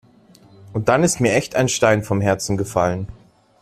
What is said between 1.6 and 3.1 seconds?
Stein vom Herzen gefallen.